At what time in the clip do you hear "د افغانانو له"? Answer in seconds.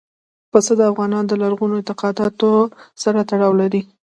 0.77-1.35